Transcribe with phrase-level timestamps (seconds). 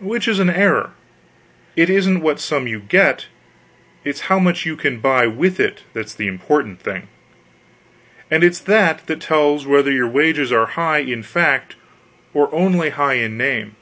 [0.00, 0.92] Which is an error.
[1.76, 3.26] It isn't what sum you get,
[4.04, 7.08] it's how much you can buy with it, that's the important thing;
[8.30, 11.76] and it's that that tells whether your wages are high in fact
[12.32, 13.76] or only high in name.